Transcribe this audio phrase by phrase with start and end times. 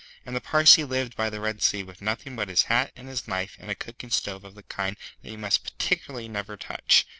[0.25, 3.27] And the Parsee lived by the Red Sea with nothing but his hat and his
[3.27, 7.05] knife and a cooking stove of the kind that you must particularly never touch.